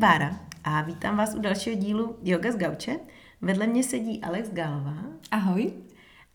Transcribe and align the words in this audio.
Bára 0.00 0.40
a 0.64 0.82
vítám 0.82 1.16
vás 1.16 1.34
u 1.34 1.40
dalšího 1.40 1.76
dílu 1.76 2.16
Yoga 2.22 2.52
z 2.52 2.56
Gauče. 2.56 3.00
Vedle 3.40 3.66
mě 3.66 3.82
sedí 3.82 4.20
Alex 4.22 4.50
Gálová. 4.50 4.96
Ahoj. 5.30 5.72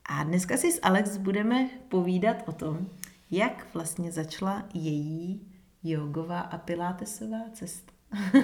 A 0.06 0.24
dneska 0.24 0.58
si 0.58 0.72
s 0.72 0.80
Alex 0.84 1.18
budeme 1.18 1.70
povídat 1.90 2.44
o 2.48 2.52
tom, 2.52 2.88
jak 3.32 3.68
vlastně 3.74 4.12
začala 4.12 4.66
její 4.74 5.42
jogová 5.84 6.40
a 6.40 6.58
pilátesová 6.58 7.40
cesta. 7.54 7.92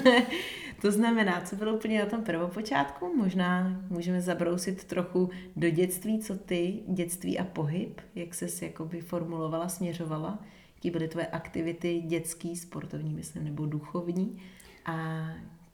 to 0.81 0.91
znamená, 0.91 1.41
co 1.41 1.55
bylo 1.55 1.73
úplně 1.73 1.99
na 1.99 2.05
tom 2.05 2.23
prvopočátku, 2.23 3.13
možná 3.17 3.81
můžeme 3.89 4.21
zabrousit 4.21 4.83
trochu 4.83 5.29
do 5.55 5.69
dětství, 5.69 6.19
co 6.19 6.37
ty, 6.37 6.83
dětství 6.87 7.39
a 7.39 7.43
pohyb, 7.43 8.01
jak 8.15 8.33
se 8.33 8.65
jakoby 8.65 9.01
formulovala, 9.01 9.69
směřovala, 9.69 10.39
jaký 10.75 10.91
byly 10.91 11.07
tvoje 11.07 11.27
aktivity 11.27 12.01
dětský, 12.01 12.55
sportovní, 12.55 13.13
myslím, 13.13 13.43
nebo 13.43 13.65
duchovní 13.65 14.39
a 14.85 15.27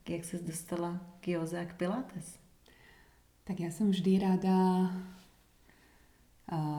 jak 0.07 0.25
se 0.25 0.37
dostala 0.39 0.99
k 1.19 1.27
józe 1.27 1.59
a 1.59 1.65
k 1.65 1.73
pilates? 1.73 2.39
Tak 3.43 3.59
já 3.59 3.71
jsem 3.71 3.91
vždy 3.91 4.19
ráda 4.19 4.91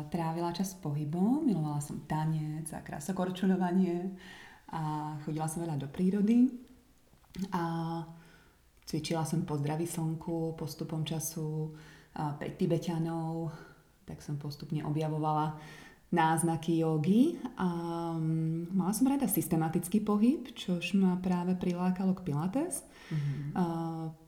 trávila 0.09 0.53
čas 0.53 0.75
pohybom, 0.75 1.45
milovala 1.47 1.81
som 1.81 2.01
tanec 2.09 2.73
a 2.73 2.81
krásokorčulovanie 2.81 4.17
a 4.73 5.13
chodila 5.25 5.45
som 5.45 5.61
veľa 5.65 5.77
do 5.77 5.89
prírody 5.93 6.49
a 7.53 8.01
cvičila 8.89 9.29
som 9.29 9.45
po 9.45 9.61
zdraví 9.61 9.85
slnku 9.85 10.57
postupom 10.57 11.05
času 11.05 11.77
pre 12.41 12.57
Tibetanov, 12.57 13.53
tak 14.09 14.25
som 14.25 14.41
postupne 14.41 14.81
objavovala 14.89 15.61
náznaky 16.09 16.81
jogy 16.81 17.37
a 17.61 17.69
mm, 18.17 18.73
mala 18.73 18.93
som 18.97 19.05
rada 19.05 19.29
systematický 19.29 20.01
pohyb, 20.01 20.49
čož 20.57 20.97
ma 20.97 21.21
práve 21.21 21.53
prilákalo 21.53 22.17
k 22.17 22.25
pilates. 22.33 22.81
Mm-hmm. 23.13 23.45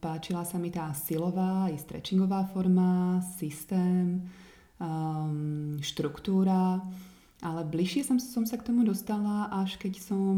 Páčila 0.01 0.45
sa 0.45 0.61
mi 0.61 0.69
tá 0.69 0.92
silová 0.92 1.73
i 1.73 1.81
stretchingová 1.81 2.53
forma, 2.53 3.25
systém, 3.41 4.28
um, 4.77 5.81
štruktúra, 5.81 6.84
ale 7.41 7.61
bližšie 7.64 8.05
som, 8.05 8.20
som 8.20 8.45
sa 8.45 8.61
k 8.61 8.69
tomu 8.69 8.84
dostala, 8.84 9.48
až 9.48 9.81
keď 9.81 10.05
som 10.05 10.36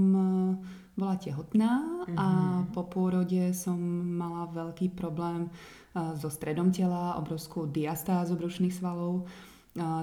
bola 0.95 1.19
tehotná 1.19 1.83
mm-hmm. 2.07 2.19
a 2.19 2.29
mhm. 2.63 2.65
po 2.71 2.87
pôrode 2.87 3.51
som 3.51 3.79
mala 4.15 4.47
veľký 4.47 4.95
problém 4.95 5.51
so 5.93 6.31
stredom 6.31 6.71
tela, 6.71 7.19
obrovskú 7.19 7.67
diastázu 7.67 8.39
brušných 8.39 8.73
svalov 8.73 9.27
a, 9.27 9.52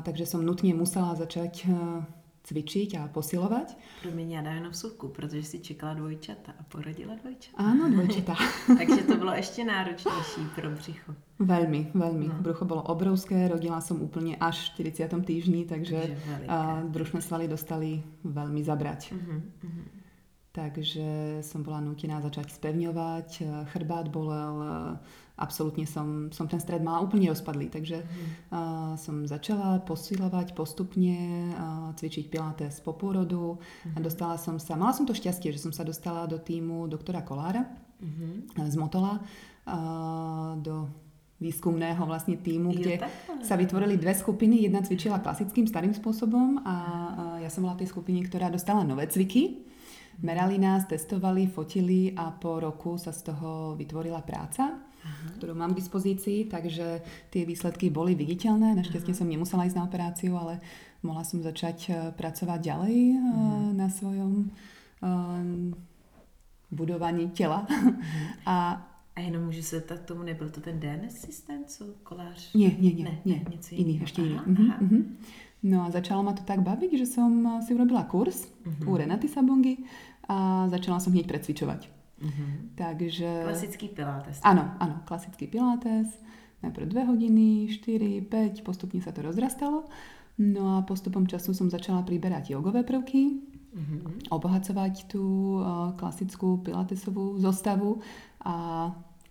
takže 0.03 0.25
som 0.25 0.45
nutně 0.45 0.73
musela 0.73 1.15
začať 1.15 1.67
uh, 1.69 2.03
cvičiť 2.43 2.97
a 2.97 3.07
posilovať. 3.07 3.77
Promiň, 4.01 4.31
já 4.31 4.41
dám 4.41 4.69
vsuvku, 4.69 5.07
protože 5.07 5.43
si 5.43 5.59
čekala 5.59 5.93
dvojčata 5.93 6.51
a 6.59 6.63
porodila 6.63 7.15
dvojčata. 7.15 7.57
Áno, 7.57 7.89
dvojčata. 7.93 8.35
Takže 8.77 9.03
to 9.03 9.15
bylo 9.15 9.33
ještě 9.33 9.65
náročnější 9.65 10.41
pro 10.55 10.69
břicho. 10.69 11.15
Veľmi, 11.39 11.95
veľmi. 11.95 12.27
No. 12.27 12.43
Brucho 12.43 12.67
bolo 12.67 12.83
obrovské, 12.83 13.47
rodila 13.47 13.79
som 13.79 14.03
úplne 14.03 14.35
až 14.43 14.75
v 14.75 14.91
40. 14.91 15.23
týždni, 15.23 15.63
takže 15.63 16.19
uh, 16.19 16.83
brušné 16.83 17.23
svaly 17.23 17.47
dostali 17.47 18.03
veľmi 18.27 18.59
zabrať. 18.59 19.15
Uh-huh, 19.15 19.39
uh-huh. 19.39 19.98
Takže 20.59 21.39
som 21.39 21.63
bola 21.63 21.79
nutená 21.79 22.19
začať 22.19 22.51
spevňovať, 22.51 23.47
chrbát 23.71 24.11
bolel, 24.11 24.59
absolútne 25.39 25.87
som, 25.87 26.27
som 26.35 26.45
ten 26.51 26.59
stred 26.59 26.83
mala 26.83 26.99
úplne 26.99 27.31
rozpadlý, 27.31 27.71
takže 27.71 28.03
mm. 28.03 28.11
uh, 28.51 28.93
som 28.99 29.23
začala 29.23 29.79
posilovať 29.87 30.51
postupne, 30.51 31.47
uh, 31.55 31.95
cvičiť 31.95 32.27
pilates 32.27 32.83
po 32.83 32.91
pôrodu 32.91 33.55
mm. 33.55 33.95
a 33.95 33.97
dostala 34.03 34.35
som 34.35 34.59
sa, 34.59 34.75
mala 34.75 34.91
som 34.91 35.07
to 35.07 35.15
šťastie, 35.15 35.55
že 35.55 35.63
som 35.63 35.71
sa 35.71 35.87
dostala 35.87 36.27
do 36.27 36.35
týmu 36.35 36.91
doktora 36.91 37.23
Kolára 37.23 37.63
mm. 38.03 38.67
z 38.67 38.75
Motola, 38.75 39.23
uh, 39.23 40.59
do 40.59 40.91
výskumného 41.39 42.03
vlastne 42.03 42.35
týmu, 42.35 42.75
kde 42.75 42.99
sa 43.47 43.55
vytvorili 43.55 43.95
dve 43.95 44.11
skupiny. 44.11 44.67
Jedna 44.67 44.83
cvičila 44.83 45.23
klasickým 45.23 45.71
starým 45.71 45.95
spôsobom 45.95 46.59
a 46.67 46.75
ja 47.39 47.47
som 47.47 47.63
bola 47.63 47.79
tej 47.79 47.87
skupiny, 47.87 48.27
ktorá 48.27 48.51
dostala 48.51 48.83
nové 48.83 49.07
cviky. 49.07 49.68
Merali 50.21 50.59
nás, 50.59 50.85
testovali, 50.85 51.47
fotili 51.47 52.11
a 52.15 52.31
po 52.31 52.59
roku 52.59 52.97
sa 52.97 53.15
z 53.15 53.31
toho 53.31 53.75
vytvorila 53.79 54.21
práca. 54.21 54.89
Aha. 54.99 55.39
ktorú 55.39 55.55
mám 55.55 55.71
k 55.71 55.79
dispozícii, 55.79 56.51
takže 56.51 56.99
tie 57.31 57.47
výsledky 57.47 57.87
boli 57.87 58.19
viditeľné. 58.19 58.75
Našťastie 58.75 59.15
som 59.15 59.31
nemusela 59.31 59.63
ísť 59.63 59.79
na 59.79 59.87
operáciu, 59.87 60.35
ale 60.35 60.59
mohla 61.07 61.23
som 61.23 61.39
začať 61.39 61.77
eh, 61.87 61.95
pracovať 62.11 62.59
ďalej 62.59 62.95
Aha. 63.15 63.71
na 63.79 63.87
svojom 63.87 64.51
um, 64.99 65.71
budovaní 66.71 67.31
těla. 67.31 67.63
A 68.45 68.85
a 69.15 69.21
jenom 69.21 69.43
můžu 69.43 69.61
se 69.61 69.81
tak 69.81 69.99
tomu, 69.99 70.23
nebyl 70.23 70.49
to 70.49 70.61
ten 70.61 70.79
DNS 70.79 71.15
systém, 71.19 71.63
co 71.67 71.85
kolář? 72.03 72.53
Nie, 72.53 72.71
nie, 72.79 72.93
nie, 72.93 73.03
ne, 73.03 73.19
nie. 73.25 73.45
Něco 73.51 73.75
iný, 73.75 73.99
ešte 74.03 74.21
iný. 74.21 74.35
Aha, 74.35 74.47
uh-huh, 74.47 74.73
aha. 74.79 74.97
Uh-huh. 75.59 75.67
No 75.67 75.77
a 75.83 75.91
začalo 75.91 76.23
ma 76.23 76.31
to 76.31 76.47
tak 76.47 76.63
baviť, 76.63 76.95
že 76.95 77.07
som 77.07 77.59
si 77.59 77.75
urobila 77.75 78.07
kurz 78.07 78.47
uh-huh. 78.47 78.87
u 78.87 78.95
Renaty 78.95 79.27
Sabongy 79.27 79.83
a 80.29 80.69
začala 80.71 81.01
som 81.03 81.11
hneď 81.11 81.25
precvičovať. 81.27 81.99
Mm-hmm. 82.19 82.75
Takže... 82.75 83.29
Klasický 83.47 83.87
pilates. 83.95 84.43
Áno, 84.43 84.75
áno, 84.77 85.01
klasický 85.07 85.47
pilates. 85.47 86.11
Najprv 86.59 86.85
dve 86.91 87.03
hodiny, 87.07 87.71
4, 87.71 88.27
5, 88.27 88.67
postupne 88.67 88.99
sa 88.99 89.15
to 89.15 89.23
rozrastalo. 89.23 89.87
No 90.39 90.79
a 90.79 90.83
postupom 90.83 91.27
času 91.27 91.55
som 91.55 91.71
začala 91.71 92.03
priberať 92.03 92.55
jogové 92.55 92.83
prvky, 92.83 93.43
mm-hmm. 93.75 94.31
obohacovať 94.31 95.07
tú 95.11 95.59
uh, 95.59 95.95
klasickú 95.95 96.59
pilatesovú 96.63 97.39
zostavu 97.39 98.03
a... 98.43 98.87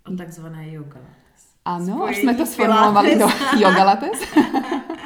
O 0.08 0.12
takzvané 0.16 0.72
yogalates. 0.72 1.56
Áno, 1.68 2.08
už 2.08 2.24
sme 2.24 2.32
to 2.32 2.48
sformulovali 2.48 3.20
do 3.20 3.28
yogalates. 3.60 4.24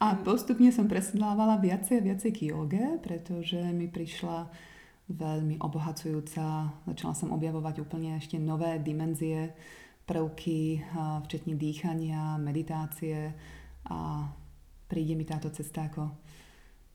a 0.00 0.16
postupne 0.16 0.72
som 0.72 0.88
presedlávala 0.88 1.60
viacej 1.60 2.00
a 2.00 2.06
viacej 2.08 2.30
k 2.32 2.40
joge, 2.50 2.96
pretože 3.04 3.60
mi 3.76 3.84
prišla 3.84 4.48
veľmi 5.12 5.60
obohacujúca. 5.60 6.72
Začala 6.88 7.14
som 7.14 7.36
objavovať 7.36 7.84
úplne 7.84 8.16
ešte 8.16 8.40
nové 8.40 8.80
dimenzie, 8.80 9.52
prvky, 10.08 10.80
včetne 11.28 11.54
dýchania, 11.54 12.40
meditácie 12.40 13.30
a 13.92 14.24
príde 14.88 15.14
mi 15.14 15.28
táto 15.28 15.52
cesta 15.52 15.86
ako 15.86 16.10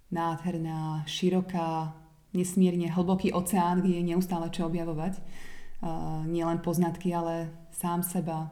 nádherná, 0.10 1.06
široká, 1.06 1.94
nesmierne 2.34 2.92
hlboký 2.92 3.32
oceán, 3.32 3.86
kde 3.86 4.02
je 4.02 4.10
neustále 4.12 4.50
čo 4.50 4.66
objavovať. 4.68 5.22
Nielen 6.26 6.60
poznatky, 6.66 7.14
ale 7.14 7.54
sám 7.70 8.02
seba, 8.02 8.50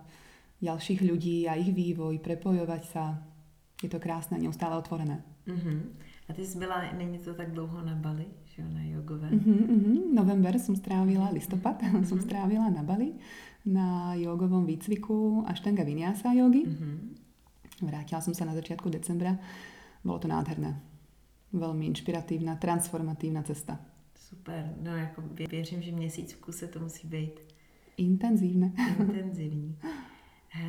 ďalších 0.61 1.01
ľudí 1.01 1.49
a 1.49 1.57
ich 1.57 1.73
vývoj, 1.73 2.21
prepojovať 2.21 2.83
sa. 2.87 3.32
Je 3.83 3.89
to 3.89 3.99
krásne, 3.99 4.39
neustále 4.39 4.77
otvorené. 4.77 5.23
Mm-hmm. 5.47 5.81
A 6.29 6.33
ty 6.33 6.45
jsi 6.45 6.57
byla, 6.57 6.83
není 6.97 7.19
to 7.19 7.33
tak 7.33 7.51
dlouho 7.51 7.81
na 7.81 7.95
Bali? 7.95 8.25
že 8.55 8.61
na 8.69 8.83
jogové. 8.83 9.29
Uh-huh, 9.29 9.65
uh-huh. 9.65 10.13
November 10.13 10.59
som 10.61 10.77
strávila, 10.77 11.33
listopad 11.33 11.81
uh-huh. 11.81 12.05
som 12.05 12.21
strávila 12.21 12.69
na 12.69 12.85
Bali 12.85 13.17
na 13.65 14.13
jogovom 14.13 14.65
výcviku 14.65 15.41
Ashtanga 15.49 15.81
Vinyasa 15.81 16.37
jogy. 16.37 16.69
Uh-huh. 16.69 16.97
Vrátila 17.81 18.21
som 18.21 18.37
sa 18.37 18.45
na 18.45 18.53
začiatku 18.53 18.93
decembra. 18.93 19.41
Bolo 20.05 20.21
to 20.21 20.29
nádherné. 20.29 20.77
Velmi 21.53 21.85
inšpiratívna, 21.89 22.55
transformatívna 22.61 23.41
cesta. 23.43 23.79
Super, 24.13 24.75
no 24.81 24.95
jako 24.95 25.23
věřím, 25.51 25.81
že 25.81 25.91
měsíc 25.91 26.33
v 26.33 26.41
kuse 26.41 26.67
to 26.67 26.79
musí 26.79 27.07
být. 27.07 27.39
Intenzívne. 27.97 28.71
Intenzivní. 28.99 29.77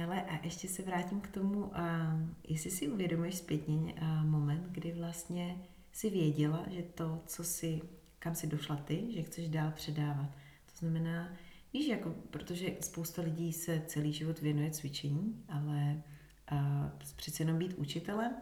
Hele, 0.04 0.22
a 0.22 0.44
ještě 0.44 0.68
se 0.68 0.82
vrátím 0.82 1.20
k 1.20 1.28
tomu, 1.28 1.76
a 1.78 2.16
jestli 2.48 2.70
si 2.70 2.88
uvědomuješ 2.88 3.34
zpětně 3.34 3.94
moment, 4.24 4.68
kdy 4.70 4.92
vlastně 4.92 5.56
si 5.92 6.10
věděla, 6.10 6.64
že 6.70 6.82
to, 6.82 7.22
co 7.26 7.44
si, 7.44 7.82
kam 8.18 8.34
si 8.34 8.46
došla 8.46 8.76
ty, 8.76 9.12
že 9.12 9.22
chceš 9.22 9.48
dál 9.48 9.70
předávat. 9.70 10.30
To 10.72 10.78
znamená, 10.78 11.32
víš, 11.72 11.88
jako, 11.88 12.14
protože 12.30 12.76
spousta 12.80 13.22
lidí 13.22 13.52
se 13.52 13.82
celý 13.86 14.12
život 14.12 14.40
věnuje 14.40 14.70
cvičení, 14.70 15.44
ale 15.48 16.02
a, 16.48 16.90
přece 17.16 17.42
jenom 17.42 17.58
být 17.58 17.74
učitelem 17.74 18.32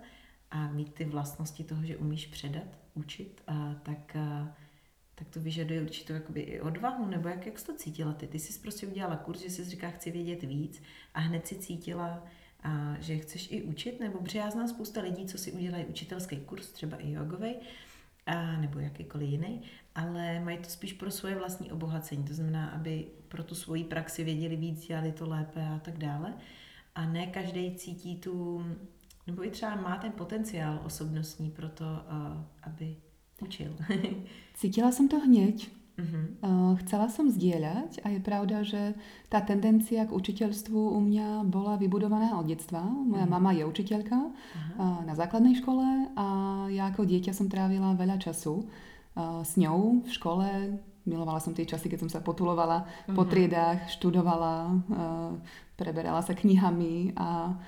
a 0.51 0.69
mít 0.69 0.95
ty 0.95 1.05
vlastnosti 1.05 1.65
toho, 1.65 1.85
že 1.85 1.97
umíš 1.97 2.27
předat, 2.27 2.79
učit, 2.95 3.43
a, 3.47 3.75
tak, 3.83 4.17
a, 4.17 4.57
tak 5.23 5.29
to 5.35 5.41
vyžaduje 5.41 5.83
určitou 5.83 6.13
jakoby 6.13 6.41
i 6.41 6.61
odvahu, 6.61 7.07
nebo 7.07 7.29
jak, 7.29 7.47
jak 7.47 7.59
jsi 7.59 7.67
to 7.67 7.75
cítila 7.75 8.13
ty? 8.13 8.27
Ty 8.27 8.39
jsi 8.39 8.61
prostě 8.61 8.87
udělala 8.87 9.17
kurz, 9.17 9.41
že 9.41 9.51
jsi 9.51 9.65
říká, 9.65 9.91
chci 9.91 10.11
vědět 10.11 10.43
víc 10.43 10.83
a 11.15 11.21
hned 11.21 11.47
si 11.47 11.55
cítila, 11.55 12.25
a 12.63 12.97
že 13.01 13.19
chceš 13.19 13.53
i 13.53 13.63
učit, 13.63 14.01
nebo 14.01 14.19
protože 14.19 14.39
já 14.39 14.51
znám 14.51 14.69
spousta 14.69 15.01
lidí, 15.01 15.27
co 15.27 15.39
si 15.39 15.53
udělají 15.53 15.85
učitelský 15.85 16.37
kurz, 16.37 16.73
třeba 16.73 16.97
i 16.97 17.11
jogový, 17.11 17.55
a, 18.27 18.57
nebo 18.57 18.79
jakýkoliv 18.79 19.29
jiný, 19.29 19.63
ale 19.95 20.41
mají 20.41 20.59
to 20.59 20.71
spíš 20.71 20.93
pro 20.93 21.11
svoje 21.11 21.35
vlastní 21.35 21.73
obohacení, 21.73 22.25
to 22.25 22.35
znamená, 22.35 22.69
aby 22.69 23.07
pro 23.29 23.45
tu 23.45 23.55
svoji 23.55 23.85
praxi 23.85 24.25
věděli 24.25 24.57
víc, 24.57 24.87
dělali 24.87 25.13
to 25.13 25.29
lépe 25.29 25.69
a 25.69 25.79
tak 25.79 25.99
dále. 25.99 26.35
A 26.95 27.07
ne 27.07 27.27
každý 27.27 27.75
cítí 27.75 28.17
tu, 28.17 28.65
nebo 29.27 29.47
i 29.47 29.51
třeba 29.51 29.77
má 29.77 29.97
ten 29.97 30.13
potenciál 30.13 30.81
osobnostní 30.85 31.51
pro 31.51 31.69
to, 31.69 31.85
aby 32.63 32.97
učil. 33.43 33.75
Cítila 34.55 34.93
jsem 34.93 35.09
to 35.09 35.21
hněď. 35.21 35.71
Uh, 36.03 36.73
chcela 36.83 37.07
som 37.13 37.29
zdieľať 37.29 38.01
a 38.03 38.17
je 38.17 38.21
pravda, 38.25 38.65
že 38.65 38.97
tá 39.29 39.45
tendencia 39.45 40.09
k 40.09 40.17
učiteľstvu 40.17 40.75
u 40.75 40.99
mňa 40.99 41.45
bola 41.47 41.77
vybudovaná 41.77 42.33
od 42.41 42.49
detstva. 42.49 42.81
Moja 42.81 43.29
uh-huh. 43.29 43.37
mama 43.37 43.53
je 43.53 43.69
učiteľka 43.69 44.19
uh, 44.19 44.33
na 45.05 45.13
základnej 45.13 45.53
škole 45.61 45.85
a 46.17 46.27
ja 46.73 46.89
ako 46.89 47.05
dieťa 47.05 47.37
som 47.37 47.53
trávila 47.53 47.93
veľa 47.93 48.19
času 48.19 48.65
uh, 48.65 49.45
s 49.45 49.55
ňou 49.61 50.03
v 50.03 50.11
škole. 50.11 50.49
Milovala 51.05 51.45
som 51.45 51.53
tie 51.53 51.69
časy, 51.69 51.93
keď 51.93 52.09
som 52.09 52.11
sa 52.11 52.25
potulovala 52.25 52.89
uh-huh. 52.89 53.15
po 53.15 53.29
triedách, 53.29 53.91
študovala, 53.91 54.71
preberala 55.75 56.23
sa 56.23 56.31
knihami 56.31 57.19
a 57.19 57.59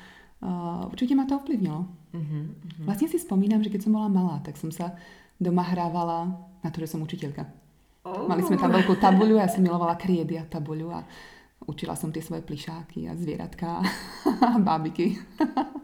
určite 0.87 1.19
ma 1.19 1.27
to 1.27 1.43
ovplyvnilo. 1.43 2.04
Uh-huh. 2.15 2.45
Vlastne 2.87 3.11
si 3.11 3.19
spomínam, 3.19 3.59
že 3.61 3.75
keď 3.75 3.91
som 3.91 3.93
bola 3.99 4.07
malá, 4.07 4.39
tak 4.47 4.55
som 4.55 4.71
sa 4.71 4.95
doma 5.35 5.67
hrávala 5.67 6.31
na 6.63 6.69
to, 6.71 6.79
že 6.79 6.95
som 6.95 7.03
učiteľka. 7.03 7.51
Oh. 8.07 8.31
Mali 8.31 8.47
sme 8.47 8.61
tam 8.61 8.71
veľkú 8.71 8.95
tabuľu, 9.01 9.41
ja 9.41 9.51
som 9.51 9.65
milovala 9.65 9.99
kriedy 9.99 10.39
a 10.39 10.45
tabuľu 10.47 10.93
a 10.95 11.01
učila 11.65 11.97
som 11.97 12.13
tie 12.13 12.21
svoje 12.21 12.45
plišáky 12.45 13.09
a 13.09 13.17
zvieratka 13.17 13.81
a 14.45 14.59
bábiky. 14.61 15.19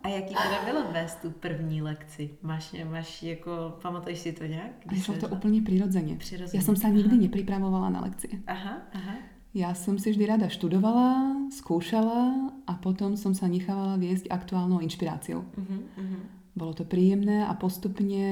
a 0.02 0.08
jaký 0.08 0.34
teda 0.34 0.64
bylo 0.64 0.92
vést 0.92 1.16
tu 1.22 1.30
první 1.30 1.82
lekci? 1.82 2.30
Máš, 2.42 2.76
máš 2.90 3.22
jako, 3.22 3.78
pamatuješ 3.82 4.18
si 4.18 4.32
to 4.32 4.44
nějak? 4.44 4.72
Išlo 4.92 5.14
to 5.14 5.28
prirodzene. 5.64 6.16
prirodzene. 6.16 6.54
Ja 6.54 6.62
som 6.62 6.76
sa 6.76 6.88
nikdy 6.88 7.16
aha. 7.16 7.24
nepripravovala 7.24 7.88
na 7.88 8.00
lekcie. 8.04 8.44
Aha, 8.46 8.84
aha. 8.92 9.14
Ja 9.50 9.74
som 9.74 9.98
si 9.98 10.14
vždy 10.14 10.30
rada 10.30 10.46
študovala, 10.46 11.34
skúšala 11.50 12.54
a 12.70 12.72
potom 12.78 13.18
som 13.18 13.34
sa 13.34 13.50
nechávala 13.50 13.98
viesť 13.98 14.30
aktuálnou 14.30 14.78
inšpiráciou. 14.78 15.42
Uh-huh, 15.42 15.82
uh-huh. 15.98 16.22
Bolo 16.54 16.70
to 16.70 16.86
príjemné 16.86 17.42
a 17.42 17.50
postupne 17.58 18.26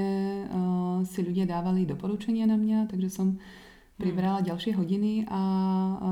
uh, 0.46 1.02
si 1.02 1.26
ľudia 1.26 1.42
dávali 1.42 1.90
doporučenia 1.90 2.46
na 2.46 2.54
mňa, 2.54 2.86
takže 2.86 3.10
som 3.10 3.34
pribrala 3.98 4.46
ďalšie 4.46 4.78
hodiny 4.78 5.26
a, 5.26 5.42
a 5.98 6.10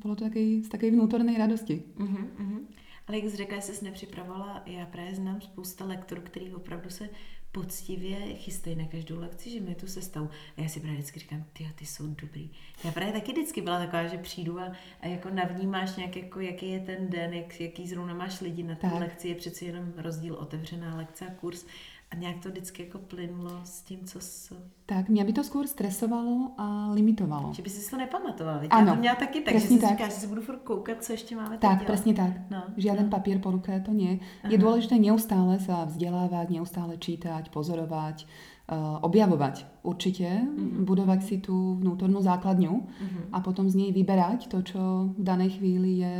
bylo 0.00 0.14
to 0.16 0.24
taky, 0.24 0.64
z 0.64 0.68
takové 0.72 0.96
vnútorné 0.96 1.36
radosti. 1.36 1.84
Uh-huh, 2.00 2.24
uh-huh. 2.40 2.60
Ale 3.08 3.18
jak 3.18 3.30
jsi 3.30 3.36
řekla, 3.36 3.56
že 3.56 3.62
jsi 3.62 3.84
nepřipravovala, 3.84 4.62
já 4.66 4.86
právě 4.86 5.14
znám 5.14 5.40
spousta 5.40 5.84
lektorů, 5.84 6.22
který 6.24 6.54
opravdu 6.54 6.90
se 6.90 7.08
poctivě 7.52 8.34
chystají 8.34 8.76
na 8.76 8.86
každou 8.86 9.20
lekci, 9.20 9.50
že 9.50 9.60
mi 9.60 9.74
tu 9.74 9.86
sestavu. 9.86 10.30
A 10.56 10.60
já 10.60 10.68
si 10.68 10.80
právě 10.80 10.98
vždycky 10.98 11.20
říkám, 11.20 11.44
ty, 11.52 11.68
ty 11.74 11.86
jsou 11.86 12.06
dobrý. 12.06 12.50
Já 12.84 12.92
právě 12.92 13.12
taky 13.12 13.32
vždycky 13.32 13.60
byla 13.60 13.78
taková, 13.78 14.06
že 14.06 14.18
přijdu 14.18 14.60
a, 14.60 14.72
a 15.00 15.06
jako 15.06 15.30
navnímáš 15.30 15.96
nějak, 15.96 16.16
jako, 16.16 16.40
jaký 16.40 16.70
je 16.70 16.80
ten 16.80 17.10
den, 17.10 17.34
jak, 17.34 17.60
jaký 17.60 17.88
zrovna 17.88 18.14
máš 18.14 18.40
lidi 18.40 18.62
na 18.62 18.74
té 18.74 18.86
lekci, 18.86 19.28
je 19.28 19.34
přeci 19.34 19.64
jenom 19.64 19.92
rozdíl 19.96 20.34
otevřená 20.34 20.96
lekce 20.96 21.26
a 21.26 21.30
kurz. 21.30 21.66
A 22.12 22.16
nějak 22.16 22.38
to 22.38 22.48
vždycky 22.48 22.82
jako 22.82 22.98
plynulo 22.98 23.60
s 23.64 23.82
tím, 23.82 24.04
co 24.04 24.20
jsou. 24.20 24.56
Tak, 24.86 25.08
mě 25.08 25.24
by 25.24 25.32
to 25.32 25.40
skôr 25.40 25.64
stresovalo 25.64 26.52
a 26.58 26.92
limitovalo. 26.92 27.52
Že 27.52 27.62
by 27.62 27.70
si 27.70 27.90
to 27.90 27.96
nepamatovala. 27.96 28.60
Ano, 28.70 28.86
Já 28.86 28.94
to 28.94 29.00
měla 29.00 29.16
taky 29.16 29.40
tak, 29.40 29.54
že 29.54 29.60
si 29.60 29.78
tak. 29.78 29.90
říkáš, 29.90 30.14
že 30.14 30.20
si 30.20 30.26
budu 30.26 30.42
furt 30.42 30.58
koukat, 30.58 31.04
co 31.04 31.12
ještě 31.12 31.36
máme 31.36 31.58
Tak, 31.58 31.84
přesně 31.84 32.14
tak. 32.14 32.30
No, 32.50 32.64
Žiaden 32.76 33.04
no. 33.04 33.10
papír 33.10 33.38
po 33.38 33.50
ruke 33.50 33.80
to 33.80 33.92
nie. 33.92 34.20
Aha. 34.44 34.52
Je 34.52 34.58
důležité 34.58 34.98
neustále 34.98 35.56
sa 35.60 35.88
vzdelávať, 35.88 36.50
neustále 36.52 37.00
čítať, 37.00 37.48
pozorovať, 37.48 38.26
uh, 38.68 39.00
objavovať 39.00 39.64
určite, 39.82 40.28
mm-hmm. 40.28 40.84
budovať 40.84 41.20
si 41.24 41.40
tú 41.40 41.80
vnútornú 41.80 42.20
základňu 42.20 42.74
mm-hmm. 42.76 43.24
a 43.32 43.40
potom 43.40 43.72
z 43.72 43.74
nej 43.74 43.90
vyberať 43.96 44.52
to, 44.52 44.60
čo 44.60 44.80
v 45.16 45.22
danej 45.24 45.56
chvíli 45.56 46.04
je, 46.04 46.16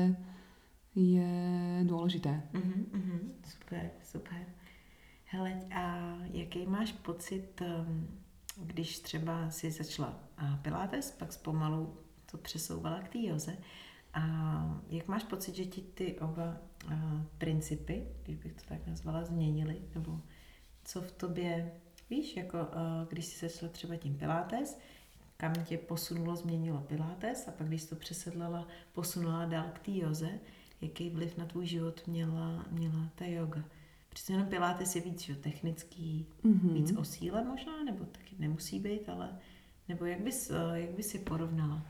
je 0.97 1.31
dôležité. 1.85 2.33
Mm-hmm. 2.56 3.21
Super, 3.44 3.93
super. 4.00 4.62
Hele, 5.34 5.61
a 5.75 6.17
jaký 6.32 6.67
máš 6.67 6.93
pocit, 6.93 7.61
um, 7.61 8.08
když 8.56 8.99
třeba 8.99 9.50
si 9.50 9.70
začala 9.70 10.19
Pilates, 10.62 11.11
pak 11.11 11.32
zpomalu 11.32 11.96
to 12.31 12.38
přesouvala 12.38 13.00
k 13.00 13.08
té 13.08 13.19
joze, 13.19 13.56
a 14.14 14.23
jak 14.88 15.08
máš 15.08 15.25
pocit, 15.25 15.55
že 15.55 15.64
ti 15.64 15.81
ty 15.81 16.19
oba 16.19 16.56
principy, 17.38 18.06
když 18.23 18.37
bych 18.37 18.52
to 18.52 18.62
tak 18.69 18.87
nazvala, 18.87 19.25
změnily? 19.25 19.82
Nebo 19.94 20.20
co 20.84 21.00
v 21.00 21.12
tobě, 21.12 21.73
víš, 22.11 22.37
jako 22.37 22.58
když 23.08 23.25
jsi 23.25 23.49
začala 23.49 23.73
třeba 23.73 23.96
tím 23.96 24.19
Pilates, 24.19 24.79
kam 25.37 25.52
tě 25.64 25.79
posunulo, 25.79 26.37
změnilo 26.37 26.81
Pilates 26.81 27.49
a 27.49 27.52
pak 27.52 27.69
když 27.69 27.84
to 27.84 27.96
přesedlala, 27.96 28.69
posunula 28.93 29.44
dál 29.44 29.67
k 29.73 29.79
té 29.79 29.90
joze, 29.93 30.31
jaký 30.81 31.11
vliv 31.11 31.38
na 31.38 31.46
tvůj 31.46 31.67
život 31.67 32.06
měla, 32.06 32.64
měla 32.70 33.08
ta 33.14 33.25
yoga? 33.25 33.64
Přesně 34.12 34.35
jenom 34.35 34.49
Pilates 34.49 34.97
je 34.97 35.00
víc 35.00 35.20
že, 35.20 35.35
technický, 35.35 36.26
mm-hmm. 36.44 36.73
víc 36.73 36.93
o 36.97 37.05
síle 37.05 37.44
možná, 37.44 37.85
nebo 37.85 38.05
taky 38.05 38.37
nemusí 38.38 38.79
být, 38.79 39.09
ale 39.09 39.38
nebo 39.88 40.05
jak 40.05 40.20
bys, 40.20 40.50
eh, 40.50 40.81
jak 40.81 40.91
bys 40.91 41.14
je 41.14 41.20
porovnala? 41.20 41.82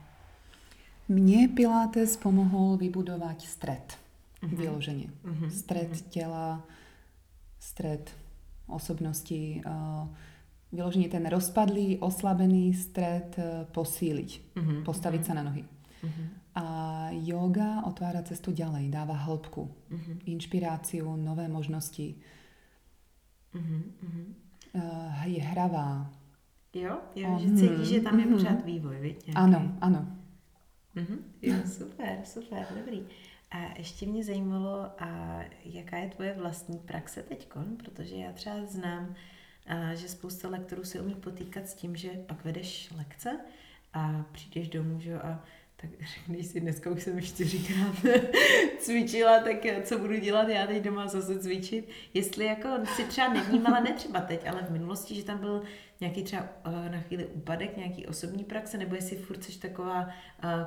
Mne 1.09 1.51
Pilates 1.51 2.17
pomohol 2.17 2.79
vybudovať 2.79 3.39
stred. 3.47 3.99
Mm-hmm. 4.43 4.57
Vyloženie. 4.59 5.09
Mm-hmm. 5.23 5.51
Stred 5.51 5.91
mm-hmm. 5.91 6.11
tela, 6.11 6.63
stred 7.59 8.11
osobnosti, 8.67 9.63
uh, 9.67 10.07
vyloženie 10.73 11.11
ten 11.11 11.27
rozpadlý, 11.27 12.01
oslabený 12.01 12.75
stred 12.75 13.35
uh, 13.39 13.67
posíliť, 13.71 14.31
mm-hmm. 14.57 14.79
postaviť 14.87 15.21
mm-hmm. 15.21 15.37
sa 15.37 15.39
na 15.39 15.43
nohy. 15.47 15.63
Mm-hmm. 16.03 16.27
A 16.55 17.09
yoga 17.11 17.83
otvára 17.87 18.23
cestu 18.23 18.53
ďalej, 18.53 18.89
dáva 18.93 19.15
hĺbku, 19.15 19.73
uh-huh. 19.91 20.17
inšpiráciu, 20.25 21.17
nové 21.17 21.49
možnosti. 21.49 22.15
Uh-huh, 23.55 23.83
uh-huh. 24.05 24.27
Uh, 24.73 25.25
je 25.25 25.43
hravá. 25.43 26.13
Jo, 26.75 26.99
jo 27.17 27.29
uh, 27.31 27.41
že 27.41 27.49
cítíš, 27.57 27.89
že 27.89 28.01
tam 28.01 28.21
je 28.21 28.27
uh-huh. 28.27 28.33
pořád 28.33 28.65
vývoj, 28.65 28.97
viď? 29.01 29.33
Ano, 29.35 29.77
ano. 29.81 30.07
Uh-huh. 30.97 31.19
Jo, 31.43 31.57
super, 31.67 32.21
super, 32.25 32.67
dobrý. 32.79 33.07
A 33.51 33.79
ještě 33.79 34.07
mě 34.07 34.25
zajímalo, 34.25 34.91
a 34.99 35.41
jaká 35.65 35.97
je 35.97 36.11
tvoje 36.11 36.35
vlastní 36.35 36.79
praxe 36.79 37.23
teď, 37.23 37.49
protože 37.77 38.17
já 38.17 38.33
třeba 38.33 38.67
znám, 38.67 39.15
a 39.67 39.95
že 39.95 40.09
spousta 40.09 40.49
lektorů 40.49 40.85
se 40.85 41.01
umí 41.01 41.15
potýkat 41.15 41.69
s 41.69 41.75
tím, 41.75 41.97
že 41.97 42.11
pak 42.11 42.45
vedeš 42.45 42.91
lekce 42.97 43.41
a 43.93 44.25
přijdeš 44.33 44.69
domů 44.69 45.01
že, 45.01 45.21
a 45.21 45.45
tak 45.82 45.90
řekneš 46.14 46.46
si, 46.46 46.61
dneska 46.61 46.90
už 46.90 47.02
jsem 47.02 47.20
čtyřikrát 47.20 47.94
cvičila, 48.79 49.40
tak 49.40 49.56
co 49.82 49.99
budu 49.99 50.17
dělat 50.17 50.49
já 50.49 50.67
teď 50.67 50.82
doma 50.82 51.08
zase 51.08 51.38
cvičit. 51.38 51.89
Jestli 52.15 52.44
jako 52.44 52.69
si 52.96 53.05
třeba 53.05 53.32
nevnímala, 53.32 53.81
ne 53.81 53.93
třeba 53.93 54.20
teď, 54.20 54.46
ale 54.46 54.62
v 54.62 54.70
minulosti, 54.70 55.15
že 55.15 55.24
tam 55.24 55.39
byl 55.39 55.62
nějaký 56.01 56.22
třeba 56.22 56.48
uh, 56.67 56.93
na 56.93 57.01
chvíli 57.01 57.27
úpadek, 57.27 57.77
nějaký 57.77 58.06
osobní 58.06 58.44
praxe, 58.44 58.79
nebo 58.79 58.94
jestli 58.94 59.17
furt 59.17 59.44
jsi 59.44 59.58
taková 59.58 60.05
uh, 60.05 60.10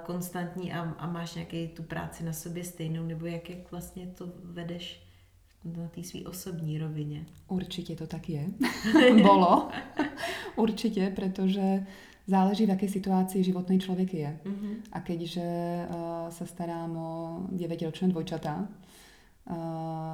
konstantní 0.06 0.74
a, 0.74 0.82
a 0.82 1.08
máš 1.08 1.36
nějaký 1.36 1.68
tu 1.68 1.84
práci 1.84 2.24
na 2.24 2.34
sobě 2.34 2.64
stejnou, 2.64 3.04
nebo 3.04 3.26
jak, 3.26 3.50
jak 3.50 3.72
vlastně 3.72 4.08
to 4.08 4.32
vedeš 4.44 5.06
na 5.64 5.88
té 5.88 6.04
své 6.04 6.20
osobní 6.20 6.78
rovině. 6.78 7.26
Určitě 7.48 7.96
to 7.96 8.08
tak 8.08 8.30
je. 8.30 8.46
Bolo. 9.24 9.70
Určitě, 10.56 11.14
protože 11.16 11.86
záleží, 12.26 12.66
v 12.66 12.74
akej 12.74 12.90
situácii 12.90 13.46
životnej 13.46 13.78
človek 13.82 14.10
je. 14.10 14.30
Mm-hmm. 14.34 14.74
A 14.94 14.98
keďže 15.06 15.48
uh, 15.48 15.88
sa 16.34 16.46
starám 16.46 16.92
o 16.98 17.12
9-ročné 17.54 18.10
dvojčatá, 18.10 18.66
uh, 18.66 18.70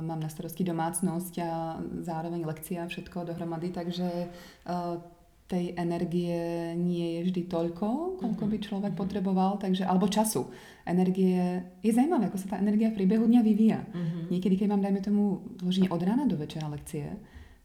mám 0.04 0.20
na 0.20 0.28
starosti 0.28 0.68
domácnosť 0.68 1.34
a 1.40 1.80
zároveň 2.04 2.44
lekcia 2.44 2.84
a 2.84 2.92
všetko 2.92 3.32
dohromady, 3.32 3.72
takže 3.72 4.28
uh, 4.28 5.00
tej 5.52 5.76
energie 5.76 6.72
nie 6.80 7.20
je 7.20 7.28
vždy 7.28 7.42
toľko, 7.52 8.20
koľko 8.24 8.44
by 8.48 8.56
mhm. 8.56 8.64
človek 8.64 8.92
mm-hmm. 8.96 9.04
potreboval, 9.04 9.52
takže, 9.60 9.84
alebo 9.84 10.08
času. 10.08 10.48
Energie, 10.88 11.60
je 11.84 11.92
zajímavé, 11.92 12.32
ako 12.32 12.40
sa 12.40 12.56
tá 12.56 12.58
energia 12.64 12.88
v 12.92 13.04
priebehu 13.04 13.28
dňa 13.28 13.42
vyvíja. 13.44 13.84
Mm-hmm. 13.84 14.24
Niekedy, 14.32 14.56
keď 14.56 14.68
mám, 14.72 14.84
dajme 14.84 15.04
tomu, 15.04 15.44
vloženie 15.60 15.92
od 15.92 16.02
rána 16.04 16.24
do 16.24 16.40
večera 16.40 16.72
lekcie, 16.72 17.20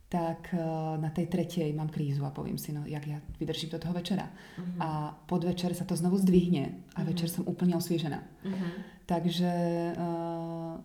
tak 0.07 0.55
eh, 0.55 0.63
na 0.99 1.11
tej 1.11 1.27
tretej 1.27 1.75
mám 1.75 1.91
krízu 1.91 2.23
a 2.23 2.31
poviem 2.31 2.59
si, 2.59 2.71
no 2.71 2.87
jak 2.87 3.03
ja 3.07 3.19
vydržím 3.43 3.75
do 3.75 3.79
toho 3.83 3.95
večera. 3.95 4.31
Uh-huh. 4.31 4.79
A 4.79 4.89
podvečer 5.27 5.75
sa 5.75 5.83
to 5.83 5.99
znovu 5.99 6.15
zdvihne 6.23 6.87
a 6.95 7.03
uh-huh. 7.03 7.11
večer 7.11 7.27
som 7.27 7.43
úplne 7.43 7.75
osviežená. 7.75 8.23
Uh-huh. 8.23 8.71
Takže 9.07 9.53
uh, 9.99 10.79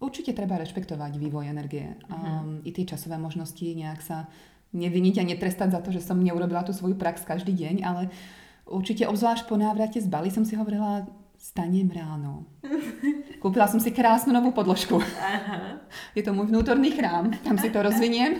určite 0.00 0.32
treba 0.32 0.56
rešpektovať 0.56 1.20
vývoj 1.20 1.52
energie. 1.52 2.00
Uh-huh. 2.08 2.16
Um, 2.16 2.64
I 2.64 2.72
tie 2.72 2.88
časové 2.88 3.20
možnosti 3.20 3.64
nejak 3.64 4.00
sa 4.00 4.28
neviniť 4.72 5.20
a 5.20 5.28
netrestať 5.28 5.68
za 5.68 5.80
to, 5.84 5.92
že 5.92 6.00
som 6.00 6.16
neurobila 6.16 6.64
tú 6.64 6.72
svoju 6.72 6.96
prax 6.96 7.28
každý 7.28 7.52
deň, 7.52 7.84
ale 7.84 8.08
určite 8.64 9.04
obzvlášť 9.04 9.44
po 9.44 9.60
návrate 9.60 10.00
z 10.00 10.08
Bali 10.08 10.32
som 10.32 10.48
si 10.48 10.56
hovorila, 10.56 11.04
stanem 11.42 11.90
ráno. 11.90 12.46
Kúpila 13.42 13.66
som 13.66 13.82
si 13.82 13.90
krásnu 13.90 14.30
novú 14.30 14.54
podložku. 14.54 15.02
Aha. 15.02 15.82
Je 16.14 16.22
to 16.22 16.30
môj 16.30 16.54
vnútorný 16.54 16.94
chrám, 16.94 17.34
tam 17.42 17.58
si 17.58 17.66
to 17.66 17.82
rozviniem 17.82 18.38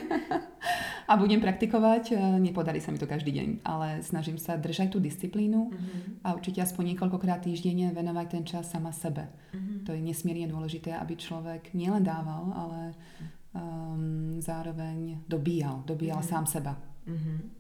a 1.11 1.19
budem 1.19 1.43
praktikovať. 1.43 2.15
Nepodarí 2.39 2.79
sa 2.79 2.95
mi 2.95 3.03
to 3.03 3.11
každý 3.11 3.35
deň, 3.35 3.49
ale 3.67 4.07
snažím 4.07 4.39
sa 4.39 4.55
držať 4.55 4.95
tú 4.95 4.99
disciplínu 5.03 5.61
uh-huh. 5.67 6.23
a 6.23 6.39
určite 6.39 6.63
aspoň 6.63 6.95
niekoľkokrát 6.95 7.43
týždenne 7.43 7.91
venovať 7.91 8.27
ten 8.31 8.47
čas 8.47 8.71
sama 8.71 8.95
sebe. 8.95 9.27
Uh-huh. 9.51 9.83
To 9.83 9.91
je 9.91 9.99
nesmierne 9.99 10.47
dôležité, 10.47 10.95
aby 10.95 11.19
človek 11.19 11.75
nielen 11.75 12.07
dával, 12.07 12.55
ale 12.55 12.81
um, 13.51 14.39
zároveň 14.39 15.27
dobíjal, 15.27 15.83
dobíjal 15.91 16.23
uh-huh. 16.23 16.39
sám 16.39 16.47
seba. 16.47 16.79
Uh-huh. 17.11 17.51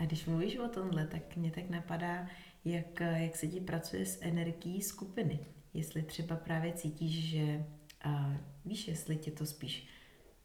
A 0.00 0.04
když 0.04 0.26
mluvíš 0.26 0.58
o 0.58 0.68
tomhle, 0.68 1.06
tak 1.06 1.36
mě 1.36 1.50
tak 1.50 1.70
napadá, 1.70 2.26
jak, 2.64 3.00
jak 3.00 3.36
se 3.36 3.46
ti 3.46 3.60
pracuje 3.60 4.06
s 4.06 4.18
energií 4.22 4.82
skupiny. 4.82 5.38
Jestli 5.74 6.02
třeba 6.02 6.36
právě 6.36 6.72
cítíš, 6.72 7.30
že 7.30 7.64
a 8.04 8.36
víš, 8.64 8.88
jestli 8.88 9.16
tě 9.16 9.30
to 9.30 9.46
spíš 9.46 9.88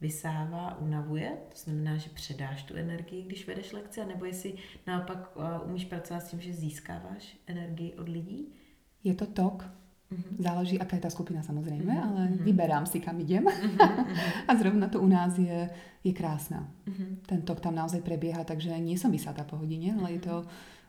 vysává, 0.01 0.77
unavuje, 0.77 1.37
to 1.49 1.57
znamená, 1.57 1.97
že 1.97 2.09
předáš 2.09 2.63
tu 2.63 2.75
energii, 2.75 3.23
když 3.23 3.47
vedeš 3.47 3.71
lekce, 3.71 4.05
nebo 4.05 4.25
jestli 4.25 4.53
naopak 4.87 5.37
umíš 5.65 5.85
pracovat 5.85 6.19
s 6.19 6.29
tím, 6.29 6.41
že 6.41 6.53
získáváš 6.53 7.37
energii 7.47 7.93
od 7.93 8.09
lidí? 8.09 8.53
Je 9.03 9.15
to 9.15 9.25
tok, 9.25 9.65
Mm-hmm. 10.05 10.37
Záleží, 10.37 10.79
aká 10.79 10.95
je 10.95 11.01
ta 11.01 11.09
skupina 11.09 11.43
samozřejmě, 11.43 11.93
mm-hmm. 11.93 12.07
ale 12.07 12.21
mm-hmm. 12.27 12.43
vyberám 12.43 12.85
si, 12.85 12.99
kam 12.99 13.19
idem. 13.19 13.43
Mm-hmm. 13.43 14.17
a 14.47 14.55
zrovna 14.55 14.87
to 14.87 15.01
u 15.01 15.07
nás 15.07 15.37
je, 15.37 15.69
je 16.03 16.13
krásná. 16.13 16.69
Mm-hmm. 16.87 17.25
Ten 17.25 17.41
tok 17.41 17.59
tam 17.59 17.75
naozaj 17.75 18.05
prebieha, 18.05 18.45
takže 18.45 18.69
nie 18.77 19.01
som 19.01 19.09
vysátá 19.11 19.43
po 19.43 19.57
hodině, 19.57 19.93
mm-hmm. 19.93 19.99
ale 19.99 20.11
je 20.11 20.19
to, 20.19 20.45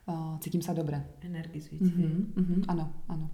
uh, 0.06 0.38
cítím 0.38 0.62
sa 0.62 0.72
dobre. 0.72 1.04
Energizující. 1.22 1.84
Mm-hmm. 1.84 2.32
Mm-hmm. 2.34 2.64
Ano, 2.68 2.92
ano. 3.08 3.30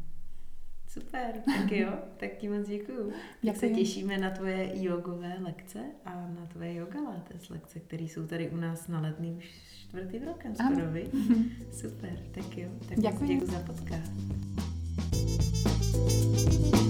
Super, 0.89 1.41
tak 1.45 1.73
jo, 1.73 1.89
tak 2.17 2.37
ti 2.37 2.49
moc 2.49 2.69
děkuju. 2.69 3.13
Tak 3.47 3.57
se 3.57 3.69
těšíme 3.69 4.19
na 4.19 4.31
tvoje 4.31 4.83
jogové 4.83 5.37
lekce 5.41 5.81
a 6.05 6.11
na 6.11 6.47
tvoje 6.53 6.75
yoga 6.75 7.01
lattes 7.01 7.49
lekce, 7.49 7.81
které 7.81 8.05
jsou 8.05 8.27
tady 8.27 8.51
u 8.51 8.57
nás 8.57 8.89
na 8.89 9.01
letný 9.01 9.33
už 9.33 9.45
čtvrtým 9.89 10.23
rokem 10.23 10.55
skoro, 10.55 10.91
vy. 10.93 11.09
Super, 11.73 12.19
tak 12.35 12.59
jo, 12.59 12.69
tak 12.89 13.01
děkuji 13.01 13.47
za 13.47 13.59
podcast. 13.59 14.13
Thank 15.93 16.75
you. 16.75 16.82